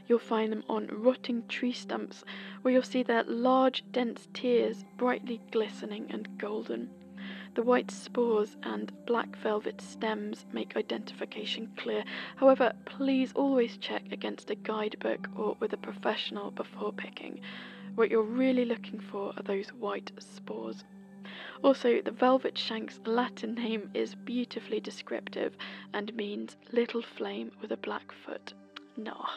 You'll 0.07 0.19
find 0.19 0.53
them 0.53 0.63
on 0.69 0.87
rotting 0.87 1.45
tree 1.49 1.73
stumps, 1.73 2.23
where 2.61 2.73
you'll 2.73 2.83
see 2.83 3.03
their 3.03 3.23
large, 3.23 3.83
dense 3.91 4.29
tiers 4.33 4.85
brightly 4.95 5.41
glistening 5.51 6.07
and 6.09 6.37
golden. 6.37 6.89
The 7.55 7.63
white 7.63 7.91
spores 7.91 8.55
and 8.63 8.93
black 9.05 9.35
velvet 9.35 9.81
stems 9.81 10.45
make 10.53 10.77
identification 10.77 11.73
clear. 11.75 12.05
However, 12.37 12.71
please 12.85 13.33
always 13.33 13.75
check 13.75 14.03
against 14.09 14.49
a 14.49 14.55
guidebook 14.55 15.27
or 15.35 15.57
with 15.59 15.73
a 15.73 15.77
professional 15.77 16.51
before 16.51 16.93
picking. 16.93 17.41
What 17.95 18.11
you're 18.11 18.23
really 18.23 18.65
looking 18.65 18.99
for 18.99 19.33
are 19.37 19.43
those 19.43 19.69
white 19.69 20.11
spores. 20.19 20.83
Also, 21.63 22.01
the 22.01 22.11
velvet 22.11 22.57
shank's 22.57 22.99
Latin 23.05 23.55
name 23.55 23.89
is 23.93 24.15
beautifully 24.15 24.81
descriptive 24.81 25.55
and 25.93 26.13
means 26.13 26.57
little 26.73 27.01
flame 27.01 27.51
with 27.61 27.71
a 27.71 27.77
black 27.77 28.11
foot. 28.11 28.53
Nah. 28.97 29.29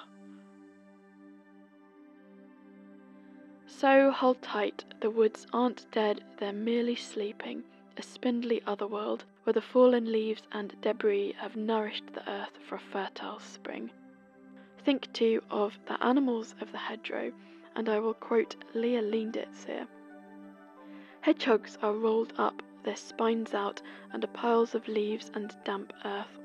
So 3.66 4.10
hold 4.10 4.42
tight, 4.42 4.84
the 5.00 5.10
woods 5.10 5.46
aren't 5.52 5.88
dead, 5.92 6.24
they're 6.38 6.52
merely 6.52 6.96
sleeping, 6.96 7.62
a 7.96 8.02
spindly 8.02 8.60
otherworld 8.66 9.24
where 9.44 9.54
the 9.54 9.60
fallen 9.60 10.10
leaves 10.10 10.42
and 10.50 10.74
debris 10.80 11.34
have 11.38 11.54
nourished 11.54 12.12
the 12.12 12.28
earth 12.28 12.58
for 12.68 12.74
a 12.74 12.80
fertile 12.92 13.38
spring. 13.38 13.90
Think 14.84 15.12
too 15.12 15.42
of 15.48 15.78
the 15.86 16.02
animals 16.04 16.56
of 16.60 16.72
the 16.72 16.78
hedgerow 16.78 17.32
and 17.78 17.88
I 17.88 18.00
will 18.00 18.14
quote 18.14 18.56
Lia 18.74 19.00
Leendertz 19.00 19.64
here. 19.64 19.86
Hedgehogs 21.20 21.78
are 21.80 21.92
rolled 21.92 22.32
up, 22.36 22.60
their 22.82 22.96
spines 22.96 23.54
out, 23.54 23.80
under 24.12 24.26
piles 24.26 24.74
of 24.74 24.88
leaves 24.88 25.30
and 25.32 25.54
damp 25.64 25.92
earth. 26.04 26.40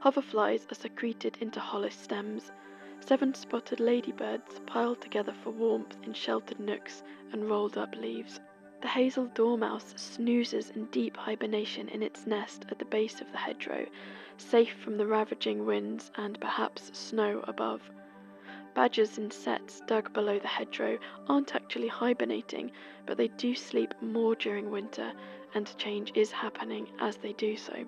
Hoverflies 0.00 0.66
are 0.72 0.74
secreted 0.74 1.38
into 1.40 1.60
hollow 1.60 1.88
stems. 1.88 2.50
Seven 2.98 3.32
spotted 3.32 3.78
ladybirds 3.78 4.60
pile 4.66 4.96
together 4.96 5.32
for 5.32 5.50
warmth 5.50 5.96
in 6.02 6.14
sheltered 6.14 6.58
nooks 6.58 7.04
and 7.30 7.48
rolled 7.48 7.78
up 7.78 7.94
leaves. 7.94 8.40
The 8.80 8.88
hazel 8.88 9.26
dormouse 9.26 9.94
snoozes 9.96 10.70
in 10.70 10.86
deep 10.86 11.16
hibernation 11.16 11.88
in 11.90 12.02
its 12.02 12.26
nest 12.26 12.66
at 12.70 12.80
the 12.80 12.84
base 12.86 13.20
of 13.20 13.30
the 13.30 13.38
hedgerow, 13.38 13.86
safe 14.36 14.74
from 14.82 14.96
the 14.96 15.06
ravaging 15.06 15.64
winds 15.64 16.10
and 16.16 16.40
perhaps 16.40 16.90
snow 16.92 17.44
above. 17.46 17.88
Badgers 18.74 19.18
in 19.18 19.30
setts 19.30 19.80
dug 19.80 20.12
below 20.12 20.38
the 20.38 20.48
hedgerow 20.48 20.98
aren't 21.28 21.54
actually 21.54 21.88
hibernating, 21.88 22.72
but 23.04 23.18
they 23.18 23.28
do 23.28 23.54
sleep 23.54 23.92
more 24.00 24.34
during 24.34 24.70
winter, 24.70 25.12
and 25.54 25.76
change 25.76 26.10
is 26.14 26.32
happening 26.32 26.88
as 26.98 27.18
they 27.18 27.34
do 27.34 27.56
so. 27.56 27.84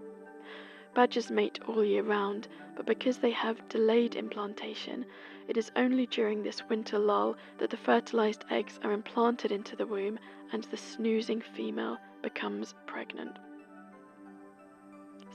Badgers 0.95 1.31
mate 1.31 1.59
all 1.67 1.83
year 1.83 2.03
round, 2.03 2.49
but 2.77 2.87
because 2.87 3.19
they 3.19 3.31
have 3.31 3.69
delayed 3.69 4.15
implantation, 4.15 5.07
it 5.49 5.57
is 5.57 5.73
only 5.75 6.07
during 6.07 6.43
this 6.43 6.63
winter 6.69 6.99
lull 6.99 7.37
that 7.59 7.71
the 7.71 7.77
fertilized 7.77 8.45
eggs 8.51 8.79
are 8.85 8.93
implanted 8.93 9.51
into 9.53 9.77
the 9.77 9.87
womb 9.87 10.19
and 10.53 10.65
the 10.65 10.77
snoozing 10.77 11.41
female 11.41 11.99
becomes 12.23 12.75
pregnant. 12.87 13.39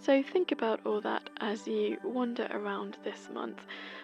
So 0.02 0.24
think 0.24 0.52
about 0.52 0.80
all 0.86 1.02
that 1.02 1.30
as 1.42 1.68
you 1.68 1.98
wander 2.04 2.48
around 2.52 2.98
this 3.04 3.30
month. 3.34 3.60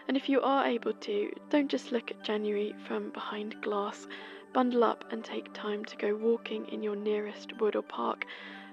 And 0.07 0.17
if 0.17 0.27
you 0.27 0.41
are 0.41 0.65
able 0.65 0.93
to, 0.93 1.31
don't 1.49 1.69
just 1.69 1.91
look 1.91 2.11
at 2.11 2.21
January 2.21 2.75
from 2.85 3.11
behind 3.11 3.61
glass. 3.61 4.07
Bundle 4.53 4.83
up 4.83 5.05
and 5.11 5.23
take 5.23 5.53
time 5.53 5.85
to 5.85 5.95
go 5.95 6.13
walking 6.15 6.67
in 6.67 6.83
your 6.83 6.95
nearest 6.95 7.59
wood 7.59 7.75
or 7.75 7.81
park 7.81 8.25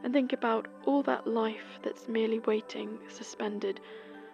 and 0.02 0.12
think 0.12 0.32
about 0.32 0.66
all 0.84 1.02
that 1.04 1.26
life 1.26 1.78
that's 1.82 2.08
merely 2.08 2.40
waiting, 2.40 2.98
suspended. 3.08 3.80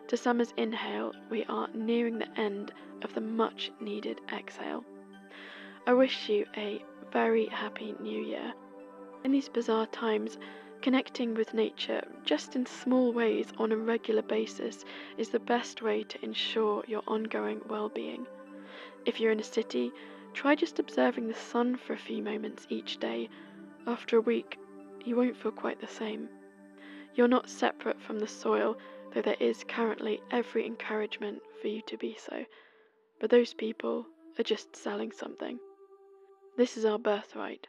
To 0.09 0.16
summer's 0.16 0.54
inhale, 0.57 1.12
we 1.30 1.45
are 1.45 1.68
nearing 1.75 2.18
the 2.18 2.40
end 2.40 2.73
of 3.02 3.12
the 3.14 3.21
much 3.21 3.71
needed 3.80 4.21
exhale. 4.33 4.83
I 5.87 5.92
wish 5.92 6.28
you 6.28 6.47
a 6.57 6.83
very 7.12 7.47
happy 7.47 7.95
new 8.00 8.21
year. 8.21 8.54
In 9.25 9.33
these 9.33 9.49
bizarre 9.49 9.87
times, 9.87 10.38
Connecting 10.81 11.35
with 11.35 11.55
nature, 11.55 12.07
just 12.25 12.55
in 12.55 12.65
small 12.65 13.13
ways 13.13 13.49
on 13.59 13.73
a 13.73 13.77
regular 13.77 14.23
basis, 14.23 14.85
is 15.17 15.29
the 15.29 15.41
best 15.41 15.83
way 15.83 16.05
to 16.05 16.25
ensure 16.25 16.85
your 16.87 17.03
ongoing 17.09 17.61
well 17.69 17.89
being. 17.89 18.27
If 19.05 19.19
you're 19.19 19.33
in 19.33 19.41
a 19.41 19.45
city, 19.45 19.91
try 20.35 20.55
just 20.55 20.79
observing 20.79 21.27
the 21.27 21.35
sun 21.35 21.77
for 21.77 21.95
a 21.95 21.99
few 21.99 22.23
moments 22.23 22.67
each 22.71 22.99
day. 22.99 23.29
After 23.89 24.19
a 24.19 24.21
week, 24.21 24.57
you 25.05 25.17
won't 25.17 25.37
feel 25.37 25.51
quite 25.51 25.81
the 25.81 25.89
same. 25.89 26.29
You're 27.15 27.27
not 27.27 27.51
separate 27.51 28.01
from 28.01 28.21
the 28.21 28.29
soil, 28.29 28.77
though 29.13 29.23
there 29.23 29.37
is 29.41 29.65
currently 29.65 30.21
every 30.31 30.65
encouragement 30.65 31.43
for 31.61 31.67
you 31.67 31.83
to 31.83 31.97
be 31.97 32.17
so. 32.17 32.45
But 33.19 33.31
those 33.31 33.53
people 33.53 34.07
are 34.39 34.45
just 34.45 34.77
selling 34.77 35.11
something. 35.11 35.59
This 36.57 36.77
is 36.77 36.85
our 36.85 37.01
birthright. 37.01 37.67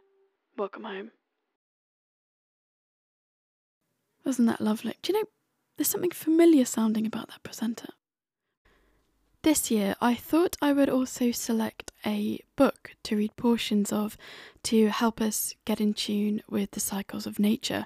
Welcome 0.58 0.84
home. 0.84 1.12
Wasn't 4.26 4.48
that 4.48 4.62
lovely? 4.62 4.96
Do 5.02 5.14
you 5.14 5.20
know, 5.20 5.28
there's 5.78 5.88
something 5.88 6.12
familiar 6.12 6.66
sounding 6.66 7.06
about 7.06 7.30
that 7.30 7.44
presenter. 7.44 7.90
This 9.42 9.72
year, 9.72 9.96
I 10.02 10.16
thought 10.16 10.58
I 10.62 10.74
would 10.74 10.90
also 10.90 11.32
select 11.32 11.94
a 12.06 12.42
book 12.58 12.96
to 13.04 13.16
read 13.16 13.38
portions 13.38 13.94
of 13.94 14.18
to 14.64 14.90
help 14.90 15.22
us 15.22 15.56
get 15.64 15.80
in 15.80 15.94
tune 15.94 16.42
with 16.50 16.72
the 16.72 16.82
cycles 16.82 17.26
of 17.26 17.40
nature. 17.40 17.86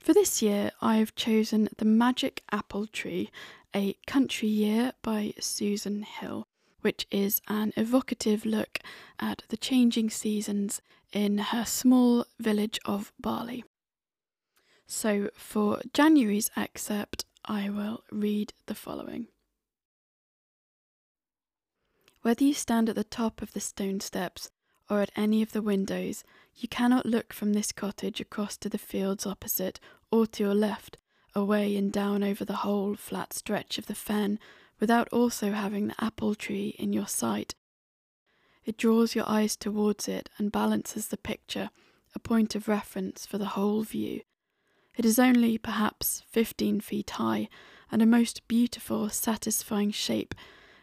For 0.00 0.12
this 0.12 0.42
year, 0.42 0.72
I've 0.82 1.14
chosen 1.14 1.70
The 1.78 1.86
Magic 1.86 2.42
Apple 2.52 2.86
Tree, 2.86 3.30
a 3.74 3.96
country 4.06 4.48
year 4.48 4.92
by 5.00 5.32
Susan 5.40 6.02
Hill, 6.02 6.46
which 6.82 7.06
is 7.10 7.40
an 7.48 7.72
evocative 7.78 8.44
look 8.44 8.80
at 9.18 9.44
the 9.48 9.56
changing 9.56 10.10
seasons 10.10 10.82
in 11.14 11.38
her 11.38 11.64
small 11.64 12.26
village 12.38 12.78
of 12.84 13.14
Bali. 13.18 13.64
So, 14.86 15.30
for 15.34 15.80
January's 15.92 16.50
excerpt, 16.56 17.24
I 17.44 17.68
will 17.70 18.04
read 18.10 18.52
the 18.66 18.74
following. 18.74 19.28
Whether 22.22 22.44
you 22.44 22.54
stand 22.54 22.88
at 22.88 22.96
the 22.96 23.04
top 23.04 23.42
of 23.42 23.52
the 23.52 23.60
stone 23.60 24.00
steps 24.00 24.50
or 24.88 25.00
at 25.00 25.12
any 25.16 25.42
of 25.42 25.52
the 25.52 25.62
windows, 25.62 26.24
you 26.54 26.68
cannot 26.68 27.06
look 27.06 27.32
from 27.32 27.52
this 27.52 27.72
cottage 27.72 28.20
across 28.20 28.56
to 28.58 28.68
the 28.68 28.78
fields 28.78 29.26
opposite 29.26 29.80
or 30.10 30.26
to 30.28 30.44
your 30.44 30.54
left, 30.54 30.96
away 31.34 31.76
and 31.76 31.92
down 31.92 32.22
over 32.22 32.44
the 32.44 32.62
whole 32.64 32.94
flat 32.94 33.32
stretch 33.32 33.78
of 33.78 33.86
the 33.86 33.94
fen, 33.94 34.38
without 34.80 35.08
also 35.08 35.52
having 35.52 35.88
the 35.88 36.04
apple 36.04 36.34
tree 36.34 36.74
in 36.78 36.92
your 36.92 37.06
sight. 37.06 37.54
It 38.64 38.78
draws 38.78 39.14
your 39.14 39.28
eyes 39.28 39.56
towards 39.56 40.08
it 40.08 40.30
and 40.38 40.52
balances 40.52 41.08
the 41.08 41.16
picture, 41.16 41.70
a 42.14 42.18
point 42.18 42.54
of 42.54 42.68
reference 42.68 43.26
for 43.26 43.38
the 43.38 43.52
whole 43.56 43.82
view. 43.82 44.22
It 44.96 45.04
is 45.04 45.18
only 45.18 45.58
perhaps 45.58 46.22
fifteen 46.30 46.80
feet 46.80 47.10
high, 47.10 47.48
and 47.90 48.00
a 48.02 48.06
most 48.06 48.46
beautiful, 48.48 49.08
satisfying 49.08 49.90
shape 49.90 50.34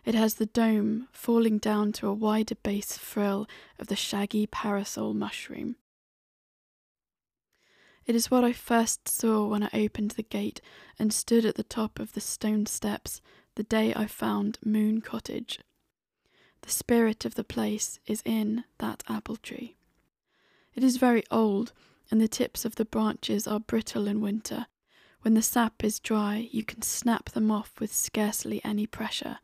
it 0.03 0.15
has 0.15 0.35
the 0.35 0.47
dome 0.47 1.07
falling 1.11 1.59
down 1.59 1.91
to 1.93 2.07
a 2.07 2.13
wider 2.13 2.55
base 2.55 2.97
frill 2.97 3.47
of 3.77 3.87
the 3.87 3.95
shaggy 3.95 4.47
parasol 4.47 5.13
mushroom. 5.13 5.75
It 8.05 8.15
is 8.15 8.31
what 8.31 8.43
I 8.43 8.51
first 8.51 9.07
saw 9.07 9.45
when 9.45 9.63
I 9.63 9.69
opened 9.73 10.11
the 10.11 10.23
gate 10.23 10.59
and 10.97 11.13
stood 11.13 11.45
at 11.45 11.55
the 11.55 11.63
top 11.63 11.99
of 11.99 12.13
the 12.13 12.21
stone 12.21 12.65
steps 12.65 13.21
the 13.55 13.63
day 13.63 13.93
I 13.93 14.07
found 14.07 14.57
Moon 14.65 15.01
Cottage. 15.01 15.59
The 16.61 16.71
spirit 16.71 17.25
of 17.25 17.35
the 17.35 17.43
place 17.43 17.99
is 18.07 18.23
in 18.25 18.63
that 18.79 19.03
apple 19.07 19.35
tree. 19.35 19.75
It 20.73 20.83
is 20.83 20.97
very 20.97 21.23
old, 21.29 21.73
and 22.11 22.21
the 22.21 22.27
tips 22.27 22.65
of 22.65 22.75
the 22.75 22.85
branches 22.85 23.47
are 23.47 23.59
brittle 23.59 24.07
in 24.07 24.21
winter. 24.21 24.67
When 25.21 25.33
the 25.33 25.41
sap 25.41 25.83
is 25.83 25.99
dry, 25.99 26.49
you 26.51 26.63
can 26.63 26.81
snap 26.81 27.29
them 27.29 27.49
off 27.49 27.79
with 27.79 27.93
scarcely 27.93 28.61
any 28.63 28.85
pressure, 28.85 29.39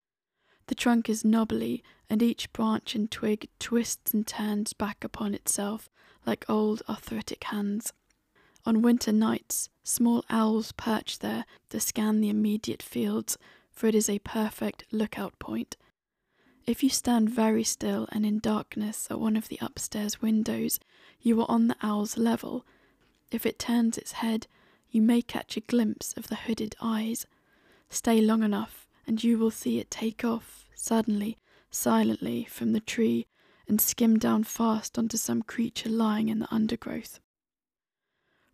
the 0.68 0.76
trunk 0.76 1.10
is 1.10 1.26
knobbly, 1.26 1.82
and 2.10 2.22
each 2.22 2.52
branch 2.54 2.94
and 2.94 3.10
twig 3.10 3.50
twists 3.58 4.14
and 4.14 4.28
turns 4.28 4.74
back 4.74 5.04
upon 5.04 5.34
itself 5.34 5.90
like 6.26 6.50
old 6.50 6.84
arthritic 6.90 7.46
hands. 7.46 7.94
On 8.66 8.82
winter 8.82 9.14
nights, 9.14 9.70
small 9.84 10.26
owls 10.30 10.74
perch 10.74 11.20
there 11.20 11.46
to 11.70 11.80
scan 11.80 12.20
the 12.20 12.30
immediate 12.30 12.84
fields, 12.84 13.38
for 13.72 13.88
it 13.88 13.96
is 13.96 14.10
a 14.10 14.20
perfect 14.20 14.84
lookout 14.92 15.40
point. 15.40 15.78
If 16.66 16.84
you 16.84 16.90
stand 16.90 17.30
very 17.30 17.64
still 17.64 18.10
and 18.12 18.26
in 18.26 18.40
darkness 18.40 19.08
at 19.10 19.22
one 19.22 19.38
of 19.38 19.48
the 19.48 19.60
upstairs 19.62 20.22
windows, 20.22 20.82
you 21.22 21.42
are 21.42 21.50
on 21.50 21.68
the 21.68 21.76
owl's 21.82 22.18
level. 22.18 22.66
If 23.32 23.46
it 23.46 23.60
turns 23.60 23.98
its 23.98 24.14
head, 24.14 24.48
you 24.90 25.02
may 25.02 25.22
catch 25.22 25.58
a 25.58 25.62
glimpse 25.62 26.14
of 26.18 26.28
the 26.28 26.36
hooded 26.36 26.76
eyes. 26.82 27.26
Stay 27.90 28.22
long 28.22 28.44
enough, 28.44 28.88
and 29.06 29.24
you 29.24 29.38
will 29.38 29.52
see 29.52 29.80
it 29.80 29.92
take 29.92 30.24
off, 30.24 30.66
suddenly, 30.76 31.38
silently, 31.70 32.46
from 32.46 32.74
the 32.74 32.80
tree 32.80 33.28
and 33.68 33.82
skim 33.82 34.18
down 34.18 34.44
fast 34.44 34.98
onto 34.98 35.18
some 35.18 35.42
creature 35.42 35.90
lying 35.90 36.30
in 36.30 36.40
the 36.40 36.54
undergrowth. 36.54 37.20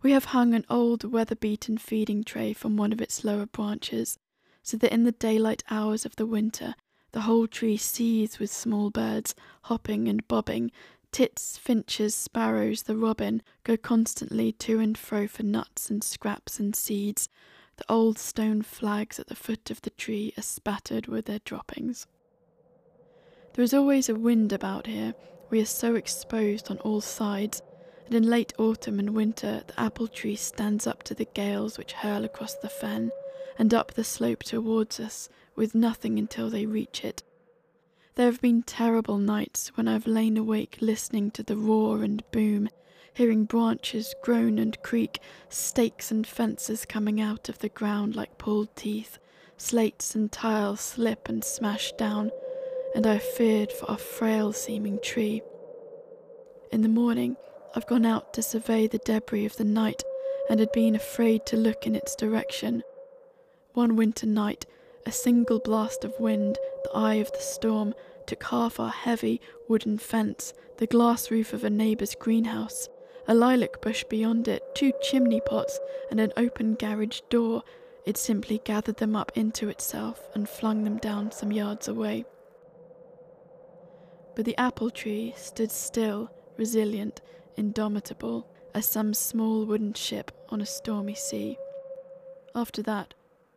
We 0.01 0.11
have 0.11 0.25
hung 0.25 0.53
an 0.53 0.65
old 0.69 1.03
weather 1.03 1.35
beaten 1.35 1.77
feeding 1.77 2.23
tray 2.23 2.53
from 2.53 2.75
one 2.75 2.91
of 2.91 2.99
its 2.99 3.23
lower 3.23 3.45
branches, 3.45 4.17
so 4.61 4.75
that 4.77 4.93
in 4.93 5.03
the 5.03 5.11
daylight 5.11 5.63
hours 5.69 6.05
of 6.05 6.15
the 6.15 6.25
winter 6.25 6.75
the 7.13 7.21
whole 7.21 7.47
tree 7.47 7.77
seethes 7.77 8.39
with 8.39 8.51
small 8.51 8.89
birds, 8.89 9.35
hopping 9.63 10.07
and 10.07 10.27
bobbing. 10.27 10.71
Tits, 11.13 11.59
finches, 11.59 12.15
sparrows, 12.15 12.81
the 12.83 12.97
robin 12.97 13.43
go 13.63 13.77
constantly 13.77 14.51
to 14.51 14.79
and 14.79 14.97
fro 14.97 15.27
for 15.27 15.43
nuts 15.43 15.91
and 15.91 16.03
scraps 16.03 16.59
and 16.59 16.75
seeds, 16.75 17.29
the 17.77 17.85
old 17.87 18.17
stone 18.17 18.63
flags 18.63 19.19
at 19.19 19.27
the 19.27 19.35
foot 19.35 19.69
of 19.69 19.79
the 19.83 19.91
tree 19.91 20.33
are 20.39 20.41
spattered 20.41 21.05
with 21.05 21.25
their 21.25 21.37
droppings. 21.45 22.07
There 23.53 23.63
is 23.63 23.75
always 23.75 24.09
a 24.09 24.15
wind 24.15 24.51
about 24.51 24.87
here. 24.87 25.13
We 25.51 25.61
are 25.61 25.65
so 25.65 25.93
exposed 25.93 26.71
on 26.71 26.79
all 26.79 26.99
sides, 26.99 27.61
and 28.07 28.15
in 28.15 28.27
late 28.27 28.53
autumn 28.57 28.97
and 28.97 29.11
winter 29.11 29.63
the 29.67 29.79
apple 29.79 30.07
tree 30.07 30.35
stands 30.35 30.87
up 30.87 31.03
to 31.03 31.13
the 31.13 31.25
gales 31.35 31.77
which 31.77 31.93
hurl 31.93 32.25
across 32.25 32.55
the 32.55 32.69
fen 32.69 33.11
and 33.59 33.71
up 33.71 33.93
the 33.93 34.03
slope 34.03 34.41
towards 34.41 34.99
us, 34.99 35.29
with 35.55 35.75
nothing 35.75 36.17
until 36.17 36.49
they 36.49 36.65
reach 36.65 37.05
it. 37.05 37.21
There 38.15 38.27
have 38.27 38.41
been 38.41 38.63
terrible 38.63 39.17
nights 39.17 39.71
when 39.75 39.87
I 39.87 39.93
have 39.93 40.05
lain 40.05 40.37
awake 40.37 40.77
listening 40.81 41.31
to 41.31 41.43
the 41.43 41.57
roar 41.57 42.03
and 42.03 42.23
boom 42.31 42.69
hearing 43.13 43.45
branches 43.45 44.15
groan 44.23 44.57
and 44.57 44.81
creak, 44.81 45.19
stakes 45.49 46.11
and 46.11 46.25
fences 46.25 46.85
coming 46.85 47.21
out 47.21 47.47
of 47.47 47.59
the 47.59 47.69
ground 47.69 48.15
like 48.15 48.37
pulled 48.37 48.75
teeth, 48.75 49.19
slates 49.57 50.15
and 50.15 50.31
tiles 50.31 50.81
slip 50.81 51.29
and 51.29 51.43
smash 51.43 51.91
down, 51.93 52.31
and 52.95 53.05
I 53.05 53.19
feared 53.19 53.71
for 53.71 53.89
our 53.91 53.97
frail 53.97 54.51
seeming 54.51 54.99
tree. 55.01 55.41
In 56.71 56.81
the 56.81 56.89
morning, 56.89 57.35
I've 57.75 57.87
gone 57.87 58.05
out 58.05 58.33
to 58.33 58.41
survey 58.41 58.87
the 58.87 58.99
debris 58.99 59.45
of 59.45 59.57
the 59.57 59.63
night 59.63 60.03
and 60.49 60.59
had 60.59 60.71
been 60.71 60.95
afraid 60.95 61.45
to 61.47 61.57
look 61.57 61.85
in 61.85 61.95
its 61.95 62.15
direction. 62.15 62.83
One 63.73 63.95
winter 63.95 64.27
night, 64.27 64.65
a 65.05 65.11
single 65.11 65.59
blast 65.59 66.03
of 66.03 66.19
wind, 66.19 66.57
the 66.83 66.91
eye 66.91 67.15
of 67.15 67.31
the 67.31 67.39
storm, 67.39 67.93
took 68.25 68.43
half 68.43 68.79
our 68.79 68.89
heavy 68.89 69.41
wooden 69.67 69.97
fence, 69.97 70.53
the 70.77 70.87
glass 70.87 71.29
roof 71.29 71.53
of 71.53 71.63
a 71.63 71.69
neighbour's 71.69 72.15
greenhouse, 72.15 72.89
a 73.27 73.33
lilac 73.33 73.81
bush 73.81 74.03
beyond 74.05 74.47
it, 74.47 74.63
two 74.75 74.91
chimney 75.01 75.41
pots, 75.45 75.79
and 76.09 76.19
an 76.19 76.31
open 76.37 76.75
garage 76.75 77.21
door. 77.29 77.63
It 78.05 78.17
simply 78.17 78.61
gathered 78.63 78.97
them 78.97 79.15
up 79.15 79.31
into 79.35 79.69
itself 79.69 80.27
and 80.33 80.47
flung 80.49 80.83
them 80.83 80.97
down 80.97 81.31
some 81.31 81.51
yards 81.51 81.87
away. 81.87 82.25
But 84.35 84.45
the 84.45 84.57
apple 84.57 84.89
tree 84.89 85.33
stood 85.37 85.71
still, 85.71 86.31
resilient, 86.57 87.21
indomitable, 87.55 88.47
as 88.73 88.87
some 88.87 89.13
small 89.13 89.65
wooden 89.65 89.93
ship 89.93 90.31
on 90.49 90.59
a 90.59 90.65
stormy 90.65 91.13
sea. 91.13 91.57
After 92.55 92.81
that, 92.83 93.13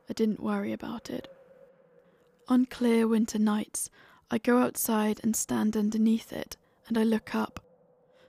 I 0.08 0.12
didn't 0.12 0.42
worry 0.42 0.72
about 0.72 1.10
it. 1.10 1.28
On 2.48 2.64
clear 2.64 3.08
winter 3.08 3.40
nights, 3.40 3.90
I 4.30 4.38
go 4.38 4.58
outside 4.58 5.18
and 5.24 5.34
stand 5.34 5.76
underneath 5.76 6.32
it, 6.32 6.56
and 6.86 6.96
I 6.96 7.02
look 7.02 7.34
up. 7.34 7.58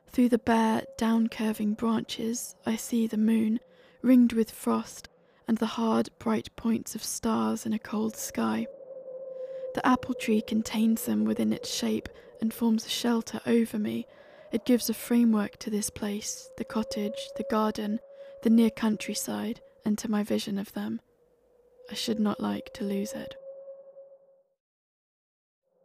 Through 0.10 0.30
the 0.30 0.40
bare, 0.40 0.84
down 0.98 1.28
curving 1.28 1.76
branches, 1.76 2.56
I 2.66 2.78
see 2.78 3.06
the 3.06 3.18
moon, 3.18 3.60
ringed 4.02 4.34
with 4.34 4.50
frost, 4.50 5.08
and 5.48 5.60
the 5.60 5.68
hard, 5.68 6.10
bright 6.18 6.50
points 6.56 6.96
of 6.96 7.04
stars 7.04 7.66
in 7.66 7.74
a 7.74 7.80
cold 7.80 8.16
sky. 8.16 8.66
The 9.76 9.86
apple 9.86 10.16
tree 10.16 10.42
contains 10.42 11.06
them 11.06 11.24
within 11.24 11.54
its 11.54 11.72
shape 11.72 12.10
and 12.42 12.52
forms 12.52 12.88
a 12.88 12.90
shelter 12.90 13.40
over 13.46 13.78
me. 13.78 14.08
It 14.52 14.66
gives 14.66 14.90
a 14.90 14.96
framework 14.96 15.58
to 15.58 15.70
this 15.70 15.92
place, 15.92 16.50
the 16.58 16.66
cottage, 16.66 17.30
the 17.36 17.46
garden, 17.52 18.00
the 18.42 18.50
near 18.50 18.72
countryside, 18.72 19.62
and 19.86 19.96
to 20.00 20.10
my 20.10 20.24
vision 20.24 20.58
of 20.58 20.74
them. 20.74 21.02
I 21.92 21.94
should 21.94 22.20
not 22.20 22.40
like 22.40 22.74
to 22.74 22.84
lose 22.84 23.14
it. 23.14 23.36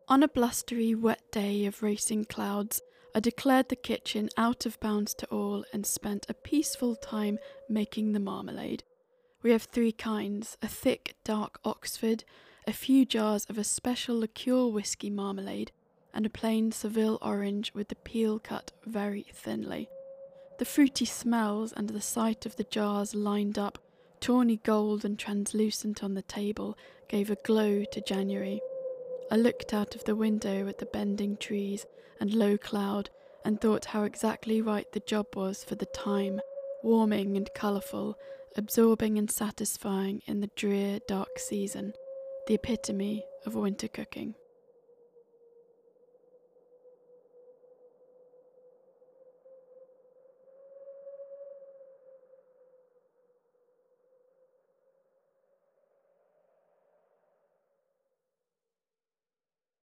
On 0.08 0.22
a 0.22 0.28
blustery, 0.28 0.94
wet 0.94 1.22
day 1.30 1.64
of 1.64 1.82
racing 1.82 2.24
clouds, 2.24 2.82
I 3.14 3.20
declared 3.20 3.68
the 3.68 3.76
kitchen 3.76 4.30
out 4.36 4.66
of 4.66 4.80
bounds 4.80 5.14
to 5.14 5.26
all 5.26 5.64
and 5.72 5.86
spent 5.86 6.26
a 6.28 6.34
peaceful 6.34 6.96
time 6.96 7.38
making 7.68 8.12
the 8.12 8.20
marmalade. 8.20 8.82
We 9.42 9.52
have 9.52 9.62
three 9.62 9.92
kinds 9.92 10.56
a 10.60 10.68
thick, 10.68 11.14
dark 11.24 11.60
Oxford, 11.64 12.24
a 12.66 12.72
few 12.72 13.04
jars 13.04 13.46
of 13.48 13.58
a 13.58 13.64
special 13.64 14.18
liqueur 14.18 14.66
whisky 14.66 15.08
marmalade, 15.08 15.72
and 16.12 16.26
a 16.26 16.30
plain 16.30 16.72
Seville 16.72 17.18
orange 17.22 17.72
with 17.72 17.88
the 17.88 17.94
peel 17.96 18.38
cut 18.38 18.72
very 18.84 19.26
thinly. 19.32 19.88
The 20.58 20.64
fruity 20.64 21.04
smells 21.04 21.72
and 21.72 21.90
the 21.90 22.00
sight 22.00 22.44
of 22.44 22.56
the 22.56 22.64
jars 22.64 23.14
lined 23.14 23.58
up, 23.58 23.78
tawny 24.20 24.60
gold 24.64 25.04
and 25.04 25.18
translucent 25.18 26.02
on 26.02 26.14
the 26.14 26.22
table, 26.22 26.76
gave 27.08 27.30
a 27.30 27.36
glow 27.36 27.84
to 27.84 28.00
January. 28.00 28.60
I 29.32 29.36
looked 29.36 29.72
out 29.72 29.94
of 29.94 30.04
the 30.04 30.14
window 30.14 30.68
at 30.68 30.76
the 30.76 30.84
bending 30.84 31.38
trees 31.38 31.86
and 32.20 32.34
low 32.34 32.58
cloud 32.58 33.08
and 33.46 33.58
thought 33.58 33.86
how 33.86 34.02
exactly 34.02 34.60
right 34.60 34.86
the 34.92 35.00
job 35.00 35.34
was 35.34 35.64
for 35.64 35.74
the 35.74 35.86
time, 35.86 36.42
warming 36.82 37.38
and 37.38 37.48
colourful, 37.54 38.18
absorbing 38.58 39.16
and 39.16 39.30
satisfying 39.30 40.20
in 40.26 40.42
the 40.42 40.50
drear, 40.54 40.98
dark 41.08 41.38
season, 41.38 41.94
the 42.46 42.52
epitome 42.52 43.24
of 43.46 43.54
winter 43.54 43.88
cooking. 43.88 44.34